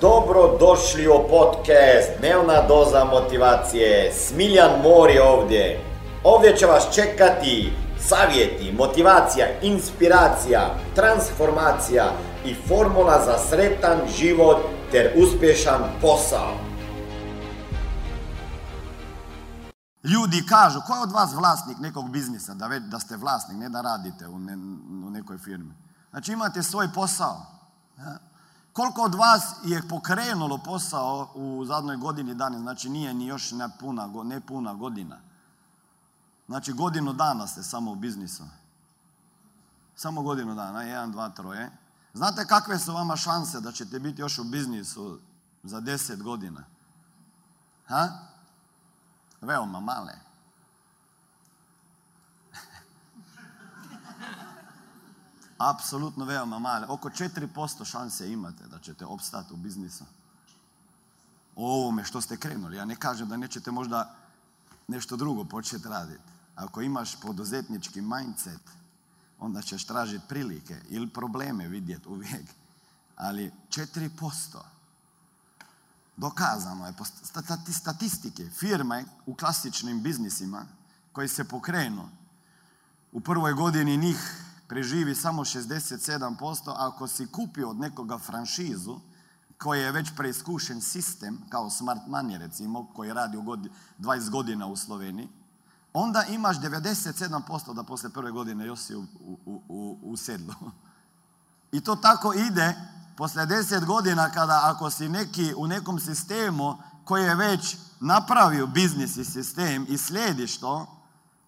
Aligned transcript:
Dobro 0.00 0.56
došli 0.58 1.08
u 1.08 1.28
podcast 1.30 2.08
Dnevna 2.18 2.66
doza 2.68 3.04
motivacije. 3.04 4.12
Smiljan 4.14 4.70
Mor 4.82 5.10
je 5.10 5.22
ovdje. 5.22 5.80
Ovdje 6.24 6.56
će 6.56 6.66
vas 6.66 6.94
čekati 6.94 7.72
savjeti, 8.08 8.72
motivacija, 8.72 9.46
inspiracija, 9.62 10.74
transformacija 10.94 12.04
i 12.44 12.54
formula 12.68 13.24
za 13.24 13.38
sretan 13.48 13.98
život 14.18 14.56
ter 14.90 15.12
uspješan 15.16 15.82
posao. 16.00 16.52
Ljudi 20.04 20.46
kažu, 20.48 20.80
ko 20.86 20.94
je 20.94 21.02
od 21.02 21.12
vas 21.12 21.34
vlasnik 21.34 21.78
nekog 21.78 22.10
biznisa, 22.10 22.54
da, 22.54 22.66
već, 22.66 22.82
da 22.82 22.98
ste 22.98 23.16
vlasnik, 23.16 23.58
ne 23.58 23.68
da 23.68 23.80
radite 23.80 24.28
u, 24.28 24.38
ne, 24.38 24.54
u 25.06 25.10
nekoj 25.10 25.38
firmi. 25.38 25.74
Znači 26.10 26.32
imate 26.32 26.62
svoj 26.62 26.88
posao. 26.94 27.46
Ja? 27.98 28.29
Koliko 28.72 29.02
od 29.02 29.14
vas 29.14 29.42
je 29.64 29.88
pokrenulo 29.88 30.58
posao 30.58 31.30
u 31.34 31.64
zadnjoj 31.64 31.96
godini 31.96 32.34
dana, 32.34 32.58
znači 32.58 32.88
nije 32.88 33.14
ni 33.14 33.26
još 33.26 33.50
ne 33.50 33.68
puna, 33.80 34.06
ne 34.24 34.40
puna 34.40 34.74
godina. 34.74 35.18
Znači 36.46 36.72
godinu 36.72 37.12
dana 37.12 37.46
ste 37.46 37.62
samo 37.62 37.92
u 37.92 37.94
biznisu. 37.94 38.44
Samo 39.96 40.22
godinu 40.22 40.54
dana, 40.54 40.82
jedan, 40.82 41.12
dva, 41.12 41.28
troje. 41.28 41.70
Znate 42.14 42.46
kakve 42.46 42.78
su 42.78 42.92
vama 42.92 43.16
šanse 43.16 43.60
da 43.60 43.72
ćete 43.72 43.98
biti 43.98 44.20
još 44.20 44.38
u 44.38 44.44
biznisu 44.44 45.18
za 45.62 45.80
deset 45.80 46.22
godina? 46.22 46.64
Ha? 47.86 48.08
Veoma 49.40 49.80
male. 49.80 50.29
Apsolutno 55.60 56.24
veoma 56.24 56.58
male. 56.58 56.86
Oko 56.88 57.10
4% 57.10 57.84
šanse 57.84 58.32
imate 58.32 58.66
da 58.66 58.78
ćete 58.78 59.06
opstati 59.06 59.54
u 59.54 59.56
biznisu. 59.56 60.04
O 61.56 61.80
ovome 61.80 62.04
što 62.04 62.20
ste 62.20 62.36
krenuli. 62.36 62.76
Ja 62.76 62.84
ne 62.84 62.96
kažem 62.96 63.28
da 63.28 63.36
nećete 63.36 63.70
možda 63.70 64.14
nešto 64.88 65.16
drugo 65.16 65.44
početi 65.44 65.88
raditi. 65.88 66.22
Ako 66.56 66.80
imaš 66.82 67.20
poduzetnički 67.20 68.00
mindset, 68.00 68.60
onda 69.38 69.62
ćeš 69.62 69.84
tražiti 69.84 70.28
prilike 70.28 70.80
ili 70.88 71.08
probleme 71.08 71.68
vidjeti 71.68 72.08
uvijek. 72.08 72.46
Ali 73.16 73.52
4% 73.68 74.58
dokazano 76.16 76.86
je 76.86 76.92
po 76.92 77.04
statistike 77.72 78.50
firme 78.50 79.04
u 79.26 79.34
klasičnim 79.34 80.02
biznisima 80.02 80.66
koji 81.12 81.28
se 81.28 81.44
pokrenu 81.44 82.08
u 83.12 83.20
prvoj 83.20 83.52
godini 83.52 83.96
njih 83.96 84.49
preživi 84.70 85.14
samo 85.14 85.44
67%, 85.44 86.74
ako 86.76 87.06
si 87.06 87.26
kupio 87.26 87.70
od 87.70 87.76
nekoga 87.76 88.18
franšizu 88.18 89.00
koji 89.58 89.80
je 89.80 89.92
već 89.92 90.10
preiskušen 90.16 90.80
sistem, 90.80 91.38
kao 91.48 91.70
Smart 91.70 92.00
Money 92.08 92.38
recimo, 92.38 92.86
koji 92.94 93.12
radi 93.12 93.36
u 93.36 93.42
20 93.98 94.30
godina 94.30 94.66
u 94.66 94.76
Sloveniji, 94.76 95.28
onda 95.92 96.24
imaš 96.24 96.56
97% 96.60 97.74
da 97.74 97.82
posle 97.82 98.10
prve 98.10 98.30
godine 98.30 98.66
još 98.66 98.78
si 98.78 98.94
u, 98.94 99.04
u, 99.20 99.62
u, 99.68 99.98
u 100.02 100.16
sedlu. 100.16 100.54
I 101.72 101.80
to 101.80 101.96
tako 101.96 102.32
ide 102.34 102.74
posle 103.16 103.46
10 103.46 103.84
godina 103.84 104.30
kada 104.30 104.60
ako 104.64 104.90
si 104.90 105.08
neki 105.08 105.54
u 105.56 105.66
nekom 105.66 106.00
sistemu 106.00 106.78
koji 107.04 107.24
je 107.24 107.34
već 107.34 107.76
napravio 108.00 108.66
biznis 108.66 109.16
i 109.16 109.24
sistem 109.24 109.86
i 109.88 109.98
slijediš 109.98 110.60
to 110.60 110.86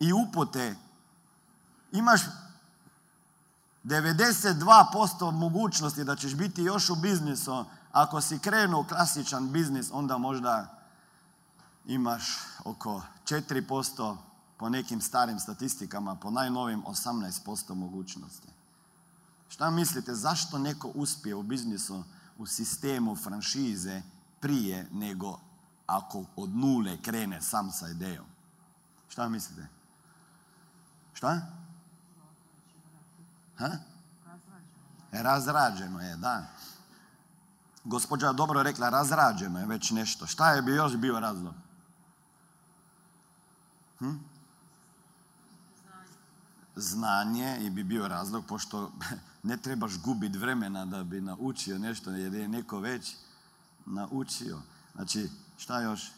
i 0.01 0.13
upute, 0.13 0.77
imaš 1.93 2.21
92% 3.85 5.33
mogućnosti 5.33 6.05
da 6.05 6.17
ćeš 6.17 6.35
biti 6.35 6.63
još 6.63 6.91
u 6.91 6.95
biznisu. 6.95 7.65
Ako 7.93 8.21
si 8.21 8.39
krenuo 8.39 8.85
klasičan 8.85 9.53
biznis, 9.53 9.91
onda 9.93 10.19
možda 10.19 10.79
imaš 11.87 12.23
oko 12.65 13.03
4% 13.25 14.17
po 14.57 14.69
nekim 14.69 15.01
starim 15.01 15.39
statistikama, 15.39 16.15
po 16.15 16.31
najnovim 16.31 16.83
18% 16.83 17.75
mogućnosti. 17.75 18.49
Šta 19.49 19.71
mislite, 19.71 20.15
zašto 20.15 20.59
neko 20.59 20.89
uspije 20.95 21.35
u 21.35 21.43
biznisu, 21.43 22.05
u 22.39 22.47
sistemu 22.47 23.17
franšize 23.17 24.03
prije 24.41 24.89
nego 24.93 25.39
ako 25.87 26.25
od 26.37 26.57
nule 26.57 26.97
krene 27.03 27.43
sam 27.43 27.71
sa 27.71 27.89
idejom? 27.89 28.27
Šta 29.09 29.29
mislite? 29.29 29.67
Šta? 31.13 31.62
Ha? 33.63 33.71
Razrađeno 35.13 36.01
je, 36.01 36.17
da. 36.17 36.47
Gospođa 37.85 38.27
je 38.27 38.33
dobro 38.33 38.63
rekla, 38.63 38.89
razrađeno 38.89 39.59
je 39.59 39.67
već 39.67 39.91
nešto. 39.91 40.27
Šta 40.27 40.51
je 40.53 40.63
bi 40.63 40.73
još 40.73 40.97
bio 40.97 41.21
razlog? 41.21 41.55
Hm? 43.99 44.17
Znanje 46.77 47.59
i 47.61 47.71
bi 47.71 47.85
bio 47.85 48.09
razlog, 48.09 48.45
pošto 48.47 48.93
ne 49.49 49.57
trebaš 49.57 49.99
gubiti 49.99 50.39
vremena 50.39 50.85
da 50.85 51.05
bi 51.05 51.21
naučio 51.21 51.79
nešto, 51.79 52.11
jer 52.11 52.35
je 52.35 52.49
neko 52.49 52.81
već 52.81 53.17
naučio. 53.87 54.59
Znači, 54.95 55.31
šta 55.57 55.81
još? 55.81 56.11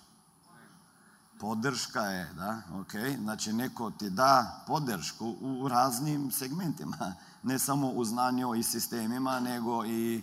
Podrška 1.45 2.01
je, 2.01 2.27
da, 2.37 2.59
ok. 2.81 2.93
Znači, 3.23 3.53
neko 3.53 3.91
ti 3.91 4.11
da 4.11 4.65
podršku 4.67 5.35
u 5.41 5.69
raznim 5.69 6.31
segmentima. 6.31 6.97
Ne 7.43 7.59
samo 7.59 7.91
u 7.91 8.05
znanju 8.05 8.55
i 8.55 8.63
sistemima, 8.63 9.41
nego 9.41 9.85
i 9.85 10.23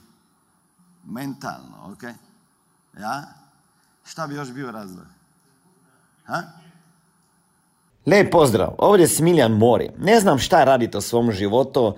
mentalno, 1.06 1.94
ok. 1.94 2.04
Ja? 3.00 3.24
Šta 4.04 4.28
bi 4.28 4.36
još 4.36 4.52
bio 4.52 4.72
razlog? 4.72 5.06
Ha? 6.26 6.42
Lijep 8.06 8.32
pozdrav, 8.32 8.76
ovdje 8.78 9.04
je 9.04 9.08
Smiljan 9.08 9.52
Mori. 9.52 9.90
Ne 9.98 10.20
znam 10.20 10.40
šta 10.40 10.64
radite 10.64 10.98
u 10.98 11.02
svom 11.02 11.32
životu, 11.32 11.98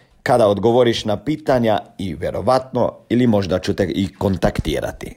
kada 0.23 0.47
odgovoriš 0.47 1.05
na 1.05 1.17
pitanja 1.17 1.79
i 1.97 2.15
vjerovatno 2.15 2.91
ili 3.09 3.27
možda 3.27 3.59
ću 3.59 3.73
te 3.73 3.83
i 3.83 4.13
kontaktirati. 4.15 5.15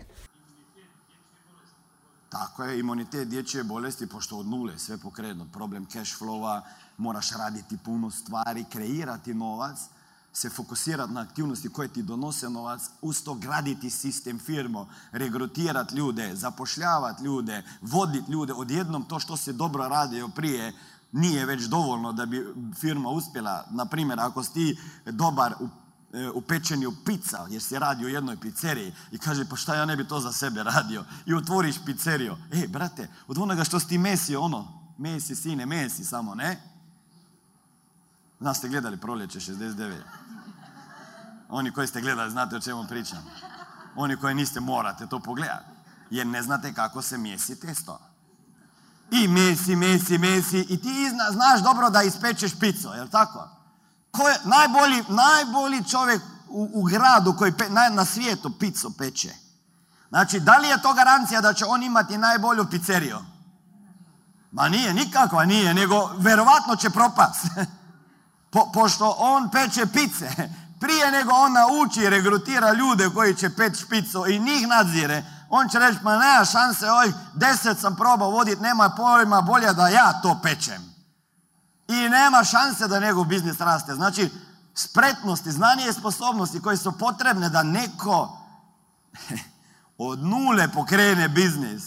Tako 2.28 2.64
je, 2.64 2.80
imunitet 2.80 3.28
dječje 3.28 3.64
bolesti, 3.64 4.06
pošto 4.06 4.38
od 4.38 4.46
nule 4.46 4.78
sve 4.78 4.98
pokrenuo, 4.98 5.46
problem 5.52 5.86
cash 5.86 6.18
flowa, 6.20 6.60
moraš 6.96 7.30
raditi 7.30 7.76
puno 7.84 8.10
stvari, 8.10 8.64
kreirati 8.72 9.34
novac, 9.34 9.78
se 10.32 10.50
fokusirati 10.50 11.12
na 11.12 11.20
aktivnosti 11.20 11.68
koje 11.68 11.88
ti 11.88 12.02
donose 12.02 12.50
novac, 12.50 12.80
uz 13.02 13.24
to 13.24 13.34
graditi 13.34 13.90
sistem 13.90 14.38
firmo, 14.38 14.88
regrutirati 15.12 15.96
ljude, 15.96 16.34
zapošljavati 16.34 17.24
ljude, 17.24 17.62
voditi 17.82 18.32
ljude, 18.32 18.52
odjednom 18.52 19.04
to 19.04 19.18
što 19.18 19.36
se 19.36 19.52
dobro 19.52 19.88
radio 19.88 20.28
prije, 20.28 20.72
nije 21.14 21.46
već 21.46 21.62
dovoljno 21.62 22.12
da 22.12 22.26
bi 22.26 22.46
firma 22.80 23.08
uspjela. 23.08 23.66
Na 23.70 23.86
primjer, 23.86 24.20
ako 24.20 24.42
si 24.42 24.52
ti 24.52 24.78
dobar 25.06 25.54
u, 25.60 25.68
e, 26.16 26.30
u 26.30 26.40
pečenju 26.40 26.92
pizza, 27.04 27.46
jer 27.50 27.62
si 27.62 27.78
radi 27.78 28.04
u 28.04 28.08
jednoj 28.08 28.36
pizzeriji 28.36 28.94
i 29.10 29.18
kaže, 29.18 29.44
pa 29.44 29.56
šta 29.56 29.74
ja 29.74 29.84
ne 29.84 29.96
bi 29.96 30.08
to 30.08 30.20
za 30.20 30.32
sebe 30.32 30.62
radio? 30.62 31.04
I 31.26 31.34
otvoriš 31.34 31.76
pizzeriju. 31.86 32.36
E, 32.52 32.66
brate, 32.68 33.08
od 33.28 33.38
onoga 33.38 33.64
što 33.64 33.80
si 33.80 33.88
ti 33.88 33.98
mesio, 33.98 34.40
ono, 34.40 34.68
mesi, 34.98 35.36
sine, 35.36 35.66
mesi 35.66 36.04
samo, 36.04 36.34
ne? 36.34 36.60
Znaš 38.40 38.58
ste 38.58 38.68
gledali 38.68 38.96
proljeće 38.96 39.40
69. 39.40 39.94
Oni 41.48 41.70
koji 41.70 41.86
ste 41.86 42.00
gledali 42.00 42.30
znate 42.30 42.56
o 42.56 42.60
čemu 42.60 42.84
pričam. 42.88 43.24
Oni 43.96 44.16
koji 44.16 44.34
niste 44.34 44.60
morate 44.60 45.06
to 45.06 45.20
pogledati. 45.20 45.70
Jer 46.10 46.26
ne 46.26 46.42
znate 46.42 46.74
kako 46.74 47.02
se 47.02 47.18
mjesi 47.18 47.60
testo. 47.60 48.13
I 49.10 49.28
mesi, 49.28 49.76
mesi, 49.76 50.18
mesi. 50.18 50.60
I 50.60 50.82
ti 50.82 51.10
znaš 51.32 51.60
dobro 51.62 51.90
da 51.90 52.02
ispečeš 52.02 52.58
pico, 52.60 52.94
jel 52.94 53.08
tako? 53.08 53.48
Ko 54.10 54.28
je 54.28 54.38
najbolji, 54.44 55.04
najbolji 55.08 55.84
čovjek 55.84 56.22
u, 56.48 56.70
u 56.74 56.82
gradu 56.82 57.34
koji 57.38 57.52
pe, 57.52 57.68
na, 57.68 57.88
na 57.88 58.04
svijetu 58.04 58.58
pico 58.58 58.90
peče? 58.98 59.34
Znači, 60.08 60.40
da 60.40 60.56
li 60.56 60.68
je 60.68 60.82
to 60.82 60.92
garancija 60.92 61.40
da 61.40 61.52
će 61.52 61.64
on 61.64 61.82
imati 61.82 62.18
najbolju 62.18 62.66
pizzeriju? 62.70 63.18
Ma 64.52 64.68
nije, 64.68 64.94
nikakva 64.94 65.44
nije, 65.44 65.74
nego 65.74 66.10
verovatno 66.18 66.76
će 66.76 66.90
propast. 66.90 67.46
Po, 68.50 68.70
pošto 68.72 69.16
on 69.18 69.50
peče 69.50 69.86
pice, 69.86 70.30
prije 70.82 71.10
nego 71.10 71.32
on 71.32 71.52
nauči 71.52 72.00
i 72.00 72.10
regrutira 72.10 72.72
ljude 72.72 73.10
koji 73.14 73.34
će 73.34 73.50
peć 73.50 73.80
špicu 73.80 74.26
i 74.26 74.38
njih 74.38 74.68
nadzire, 74.68 75.24
on 75.56 75.68
će 75.68 75.78
reći, 75.78 75.98
ma 76.02 76.18
nema 76.18 76.44
šanse, 76.44 76.90
oj, 76.90 77.12
deset 77.34 77.80
sam 77.80 77.96
probao 77.96 78.30
voditi, 78.30 78.62
nema 78.62 78.88
pojma, 78.96 79.40
bolje 79.40 79.72
da 79.72 79.88
ja 79.88 80.20
to 80.22 80.40
pečem. 80.42 80.94
I 81.88 82.08
nema 82.08 82.44
šanse 82.44 82.88
da 82.88 83.00
njegov 83.00 83.24
biznis 83.24 83.60
raste. 83.60 83.94
Znači, 83.94 84.30
spretnosti, 84.74 85.52
znanje 85.52 85.88
i 85.88 85.92
sposobnosti 85.92 86.60
koje 86.60 86.76
su 86.76 86.98
potrebne 86.98 87.48
da 87.48 87.62
neko 87.62 88.38
od 89.98 90.18
nule 90.18 90.68
pokrene 90.72 91.28
biznis 91.28 91.84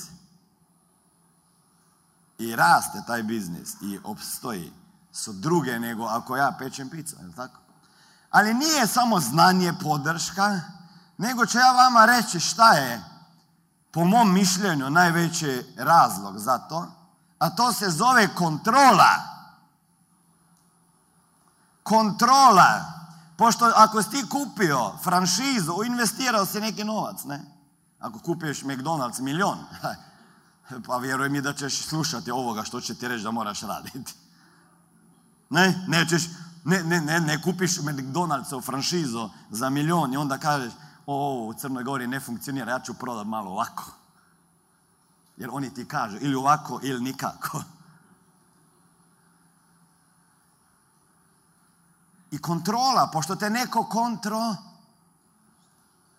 i 2.38 2.56
raste 2.56 3.02
taj 3.08 3.24
biznis 3.24 3.74
i 3.82 4.00
opstoji 4.04 4.74
su 5.12 5.34
druge 5.34 5.80
nego 5.80 6.06
ako 6.06 6.38
ja 6.38 6.56
pečem 6.60 6.90
pizza, 6.90 7.18
je 7.22 7.36
tako? 7.36 7.60
Ali 8.30 8.54
nije 8.54 8.88
samo 8.88 9.20
znanje 9.20 9.74
podrška, 9.84 10.62
nego 11.18 11.46
ću 11.46 11.58
ja 11.58 11.72
vama 11.72 12.06
reći 12.06 12.40
šta 12.40 12.74
je 12.74 13.17
po 13.98 14.06
mom 14.06 14.34
mišljenju 14.34 14.90
najveći 14.90 15.66
razlog 15.78 16.40
za 16.40 16.58
to, 16.58 16.88
a 17.40 17.50
to 17.50 17.74
se 17.74 17.90
zove 17.90 18.36
kontrola. 18.36 19.12
Kontrola. 21.84 22.94
Pošto 23.38 23.72
ako 23.76 24.04
si 24.04 24.10
ti 24.10 24.30
kupio 24.30 24.98
franšizu, 25.04 25.74
investirao 25.86 26.46
si 26.46 26.60
neki 26.60 26.84
novac, 26.84 27.24
ne? 27.24 27.42
Ako 28.00 28.20
kupiš 28.20 28.64
McDonald's 28.64 29.22
milion, 29.22 29.58
pa 30.88 30.98
vjeruj 30.98 31.30
mi 31.30 31.42
da 31.42 31.54
ćeš 31.54 31.86
slušati 31.88 32.32
ovoga 32.32 32.64
što 32.64 32.82
će 32.82 32.96
ti 32.96 33.08
reći 33.08 33.24
da 33.24 33.32
moraš 33.32 33.62
raditi. 33.62 34.14
Ne, 35.50 35.86
nećeš, 35.88 36.24
ne, 36.64 36.84
ne, 36.84 37.02
ne, 37.02 37.20
ne 37.20 37.42
kupiš 37.42 37.78
McDonald's 37.78 38.56
u 38.58 38.62
franšizu 38.62 39.30
za 39.50 39.70
milion 39.70 40.14
i 40.14 40.18
onda 40.18 40.38
kažeš, 40.38 40.74
o, 41.08 41.48
u 41.48 41.54
Crnoj 41.54 41.84
Gori 41.84 42.08
ne 42.08 42.20
funkcionira, 42.20 42.72
ja 42.72 42.80
ću 42.80 42.94
prodat 42.94 43.28
malo 43.28 43.52
ovako. 43.52 43.84
Jer 45.38 45.50
oni 45.54 45.74
ti 45.74 45.88
kažu 45.88 46.18
ili 46.22 46.36
ovako 46.36 46.80
ili 46.84 47.02
nikako. 47.02 47.64
I 52.32 52.38
kontrola, 52.38 53.10
pošto 53.14 53.36
te 53.36 53.50
neko 53.50 53.84
kontro, 53.84 54.56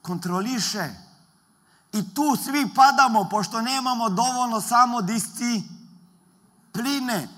kontroliše. 0.02 0.90
I 1.92 2.14
tu 2.14 2.36
svi 2.44 2.68
padamo, 2.74 3.28
pošto 3.30 3.60
nemamo 3.60 4.08
dovoljno 4.08 4.60
samo 4.60 5.02
discipline. 5.02 5.68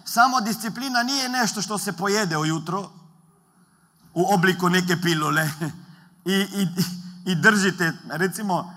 Samo 0.05 0.41
disciplina 0.41 1.03
nije 1.03 1.29
nešto 1.29 1.63
što 1.63 1.79
se 1.79 1.93
pojede 1.93 2.37
ujutro 2.37 2.91
u 4.15 4.35
obliku 4.35 4.69
neke 4.69 4.97
pilule. 5.03 5.51
I, 6.25 6.33
i, 6.33 6.69
i 7.25 7.35
držite, 7.35 7.93
recimo, 8.11 8.75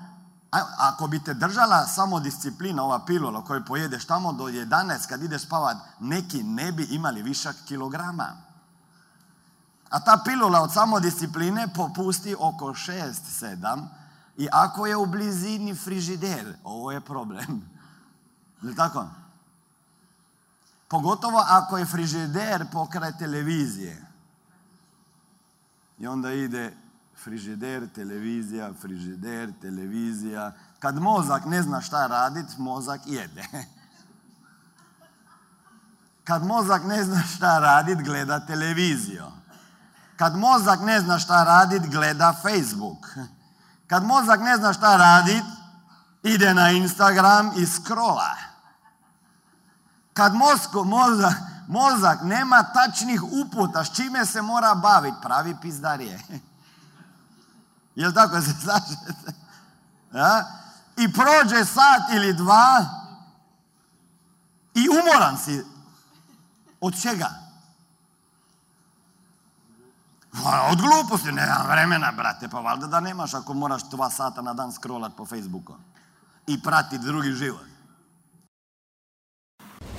ako 0.77 1.07
bi 1.07 1.19
te 1.19 1.33
držala 1.33 1.87
samo 1.87 2.19
disciplina, 2.19 2.83
ova 2.83 3.05
pilula 3.05 3.45
koju 3.45 3.65
pojedeš 3.65 4.05
tamo 4.05 4.33
do 4.33 4.43
11 4.43 5.07
kad 5.09 5.23
ideš 5.23 5.41
spavat, 5.41 5.77
neki 5.99 6.43
ne 6.43 6.71
bi 6.71 6.83
imali 6.83 7.21
višak 7.21 7.55
kilograma. 7.65 8.27
A 9.89 9.99
ta 9.99 10.21
pilula 10.25 10.61
od 10.61 10.73
samodiscipline 10.73 11.67
popusti 11.75 12.35
oko 12.39 12.65
6-7 12.65 13.87
i 14.37 14.47
ako 14.51 14.85
je 14.85 14.95
u 14.95 15.05
blizini 15.05 15.75
frižider, 15.75 16.55
ovo 16.63 16.91
je 16.91 17.01
problem. 17.01 17.69
Je 18.61 18.75
tako? 18.75 19.07
Pogotovo 20.87 21.43
ako 21.47 21.77
je 21.77 21.85
frižider 21.85 22.65
pokraj 22.71 23.17
televizije. 23.17 24.05
I 25.99 26.07
onda 26.07 26.31
ide 26.31 26.82
frižider, 27.23 27.87
televizija, 27.95 28.73
frižider, 28.81 29.51
televizija. 29.61 30.51
Kad 30.79 30.99
mozak 31.01 31.45
ne 31.45 31.61
zna 31.61 31.81
šta 31.81 32.07
radit, 32.07 32.57
mozak 32.57 33.01
jede. 33.05 33.43
Kad 36.27 36.45
mozak 36.45 36.83
ne 36.83 37.03
zna 37.03 37.23
šta 37.35 37.59
radit, 37.59 38.01
gleda 38.01 38.39
televiziju. 38.45 39.25
Kad 40.17 40.37
mozak 40.37 40.81
ne 40.81 40.99
zna 40.99 41.19
šta 41.19 41.43
radit, 41.43 41.91
gleda 41.91 42.33
Facebook. 42.41 43.07
Kad 43.87 44.03
mozak 44.03 44.39
ne 44.39 44.57
zna 44.57 44.73
šta 44.73 44.97
radit, 44.97 45.43
ide 46.23 46.53
na 46.53 46.71
Instagram 46.71 47.51
i 47.55 47.65
scrolla. 47.65 48.35
Kad 50.13 50.35
mozko, 50.35 50.83
mozak, 50.83 51.35
mozak 51.67 52.21
nema 52.23 52.63
tačnih 52.63 53.23
uputa 53.23 53.83
s 53.83 53.95
čime 53.95 54.25
se 54.25 54.41
mora 54.41 54.75
baviti, 54.75 55.17
pravi 55.21 55.55
pizdarije. 55.61 56.19
Jel 57.95 58.13
tako 58.13 58.41
se 58.41 58.53
slažete? 58.63 59.33
Ja? 60.13 60.45
I 60.97 61.13
prođe 61.13 61.65
sat 61.65 62.13
ili 62.15 62.33
dva 62.33 62.85
i 64.73 64.87
umoran 64.89 65.37
si. 65.37 65.65
Od 66.81 67.01
čega? 67.01 67.29
Od 70.71 70.81
gluposti, 70.81 71.31
nemam 71.31 71.67
vremena, 71.67 72.11
brate, 72.11 72.49
pa 72.49 72.59
valjda 72.59 72.87
da 72.87 72.99
nemaš 72.99 73.33
ako 73.33 73.53
moraš 73.53 73.83
dva 73.83 74.09
sata 74.09 74.41
na 74.41 74.53
dan 74.53 74.71
scrollat 74.71 75.15
po 75.17 75.25
Facebooku 75.25 75.73
i 76.47 76.61
pratiti 76.61 77.05
drugi 77.05 77.31
život. 77.31 77.72